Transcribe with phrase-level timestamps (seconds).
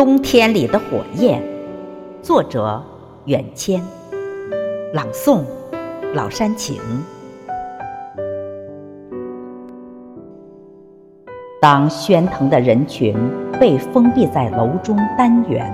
[0.00, 1.42] 冬天里的火焰，
[2.22, 2.82] 作者
[3.26, 3.84] 远迁，
[4.94, 5.42] 朗诵
[6.14, 6.80] 老山情。
[11.60, 13.14] 当喧腾的人群
[13.60, 15.70] 被封闭在楼中单元，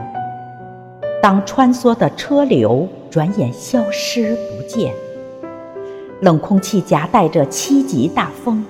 [1.23, 4.93] 当穿梭的车流转眼消失不见，
[6.21, 8.65] 冷空气夹带着七级大风，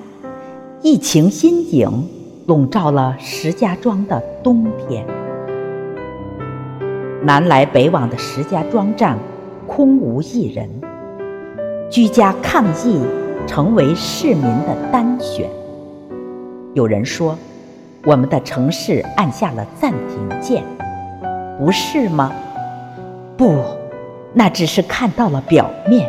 [0.83, 2.09] 疫情阴影
[2.45, 5.16] 笼罩了石家庄的冬天。
[7.27, 9.19] 南来北往的石家庄站
[9.67, 10.71] 空无一人，
[11.91, 13.01] 居家抗疫
[13.49, 15.51] 成为市民的单选。
[16.73, 17.37] 有人说，
[18.05, 20.63] 我们的城市按下了暂停键，
[21.59, 22.33] 不是吗？
[23.37, 23.57] 不，
[24.33, 26.09] 那只是看到了表面。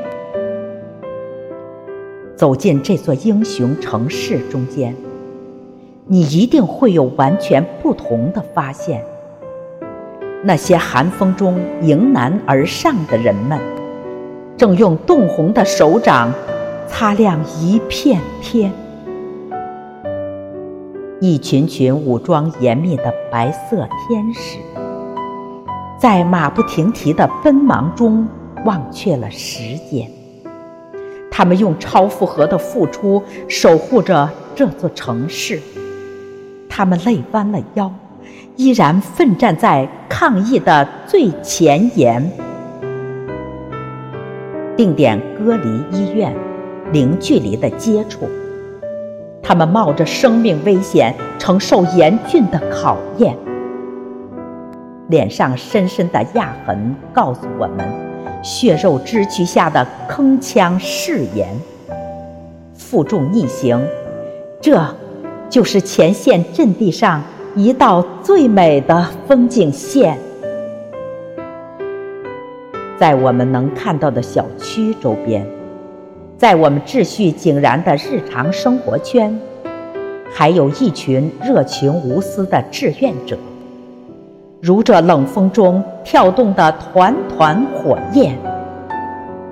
[2.35, 4.95] 走进这座英雄城市中间，
[6.05, 9.03] 你一定会有完全不同的发现。
[10.43, 13.59] 那些寒风中迎难而上的人们，
[14.55, 16.31] 正用冻红的手掌
[16.87, 18.71] 擦亮一片天。
[21.19, 24.59] 一群群武装严密的白色天使，
[25.99, 28.27] 在马不停蹄的奔忙中
[28.63, 30.07] 忘却了时间。
[31.31, 35.59] 他们用超负荷的付出守护着这座城市，
[36.69, 37.91] 他们累弯了腰。
[38.57, 42.27] 依然奋战在抗疫的最前沿，
[44.75, 46.33] 定点隔离医院，
[46.91, 48.27] 零距离的接触，
[49.43, 53.37] 他们冒着生命危险承受严峻的考验，
[55.09, 57.87] 脸上深深的压痕告诉我们，
[58.41, 61.47] 血肉之躯下的铿锵誓言，
[62.73, 63.79] 负重逆行，
[64.59, 64.83] 这
[65.47, 67.21] 就是前线阵地上。
[67.57, 70.15] 一道最美的风景线，
[72.99, 75.43] 在我们能看到的小区周边，
[76.37, 79.35] 在我们秩序井然的日常生活圈，
[80.31, 83.35] 还有一群热情无私的志愿者，
[84.61, 88.37] 如这冷风中跳动的团团火焰。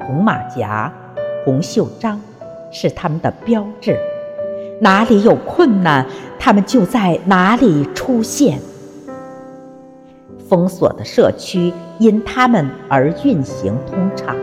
[0.06, 0.94] 红马甲、
[1.44, 2.22] 红袖章，
[2.70, 3.98] 是他们的标志。
[4.80, 6.06] 哪里有困难，
[6.38, 8.60] 他们就在哪里出现。
[10.48, 14.36] 封锁的社区因他们而运行通畅，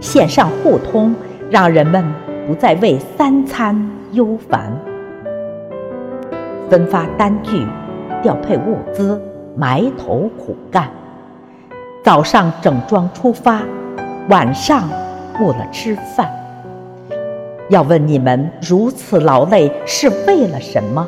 [0.00, 1.14] 线上互通
[1.50, 2.04] 让人们
[2.46, 4.72] 不再为三餐忧烦。
[6.70, 7.66] 分发单据、
[8.22, 9.20] 调配物资、
[9.56, 10.88] 埋头苦干，
[12.04, 13.60] 早上整装出发，
[14.30, 14.88] 晚上
[15.36, 16.37] 顾了吃饭。
[17.70, 21.06] 要问你们如此劳累是为了什么？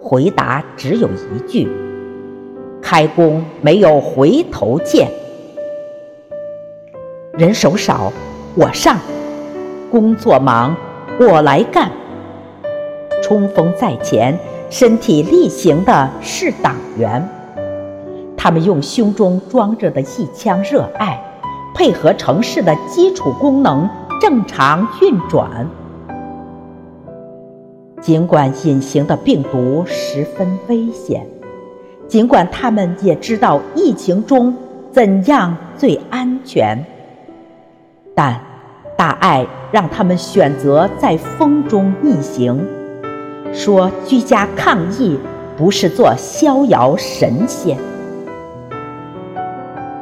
[0.00, 1.68] 回答只有一句：
[2.80, 5.10] 开工没有回头箭。
[7.34, 8.10] 人手少，
[8.54, 8.96] 我上；
[9.90, 10.74] 工作忙，
[11.20, 11.90] 我来干。
[13.22, 14.38] 冲锋在前，
[14.70, 17.26] 身体力行的是党员。
[18.36, 21.22] 他们用胸中装着的一腔热爱，
[21.74, 23.86] 配合城市的基础功能。
[24.20, 25.66] 正常运转。
[28.00, 31.26] 尽管隐形的病毒十分危险，
[32.06, 34.54] 尽管他们也知道疫情中
[34.92, 36.84] 怎样最安全，
[38.14, 38.38] 但
[38.94, 42.62] 大爱让他们选择在风中逆行，
[43.54, 45.18] 说居家抗疫
[45.56, 47.78] 不是做逍遥神仙。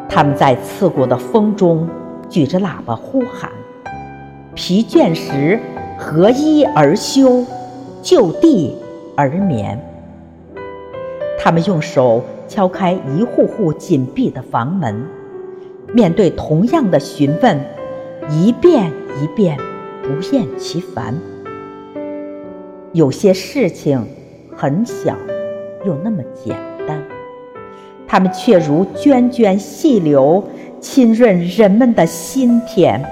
[0.09, 1.89] 他们在刺骨的风中
[2.29, 3.49] 举着喇叭呼喊。
[4.55, 5.59] 疲倦时，
[5.99, 7.45] 合衣而休，
[8.03, 8.77] 就地
[9.17, 9.79] 而眠。
[11.41, 15.05] 他们用手敲开一户户紧闭的房门，
[15.95, 17.59] 面对同样的询问，
[18.31, 19.57] 一遍一遍，
[20.03, 21.15] 不厌其烦。
[22.93, 24.07] 有些事情
[24.55, 25.17] 很小，
[25.87, 26.55] 又那么简
[26.87, 27.03] 单，
[28.07, 30.45] 他们却如涓涓细流，
[30.79, 33.03] 浸润人们的心田。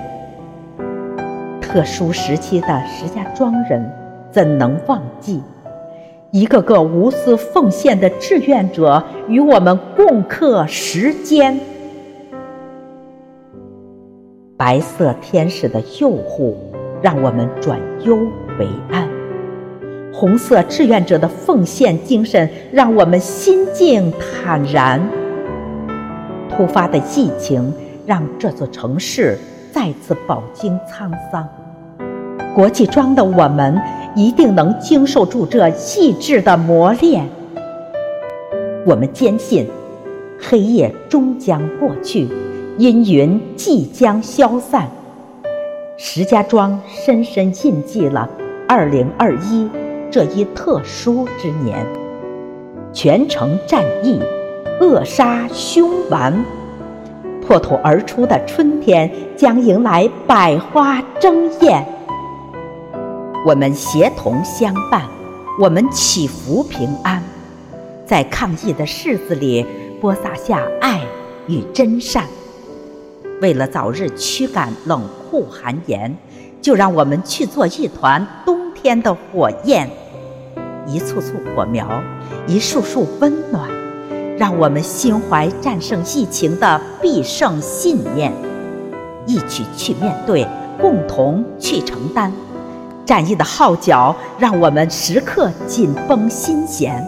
[1.73, 3.89] 特殊时期的石家庄人
[4.33, 5.41] 怎能忘记
[6.33, 11.61] 一个个无私奉献的志愿者与我们共克时艰？
[14.57, 16.57] 白色天使的诱护
[17.01, 18.17] 让我们转忧
[18.59, 19.09] 为安，
[20.13, 25.01] 红色志愿者的奉献精神让我们心境坦然。
[26.51, 27.73] 突发的疫情
[28.05, 29.39] 让这座城市
[29.73, 31.49] 再次饱经沧桑。
[32.55, 33.81] 国际庄的我们
[34.17, 37.25] 一定能经受住这细致的磨练。
[38.85, 39.69] 我们坚信，
[40.41, 42.29] 黑夜终将过去，
[42.77, 44.89] 阴云即将消散。
[45.97, 48.29] 石家庄深深印记了
[48.69, 49.69] 2021
[50.11, 51.87] 这一特殊之年，
[52.93, 54.19] 全城战役，
[54.81, 56.35] 扼杀凶顽。
[57.47, 61.85] 破土而出的春天将迎来百花争艳。
[63.43, 65.03] 我们协同相伴，
[65.59, 67.23] 我们祈福平安，
[68.07, 69.65] 在抗疫的柿子里
[69.99, 71.01] 播撒下爱
[71.47, 72.27] 与真善。
[73.41, 76.15] 为了早日驱赶冷酷寒严，
[76.61, 79.89] 就让我们去做一团冬天的火焰，
[80.87, 81.89] 一簇簇火苗，
[82.47, 83.71] 一束束温暖。
[84.37, 88.31] 让我们心怀战胜疫情的必胜信念，
[89.27, 90.47] 一起去面对，
[90.79, 92.31] 共同去承担。
[93.05, 97.05] 战役的号角让我们时刻紧绷心弦，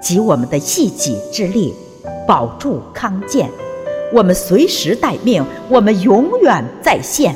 [0.00, 1.74] 集我们的一己之力，
[2.26, 3.48] 保住康健。
[4.12, 7.34] 我们随时待命，我们永远在线。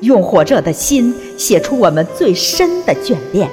[0.00, 3.48] 用火热的心写出我们最深的眷恋，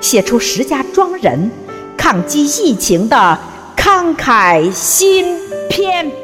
[0.00, 1.50] 写出石家庄人
[1.96, 3.38] 抗击疫情的。
[3.76, 5.38] 慷慨新
[5.68, 6.23] 篇。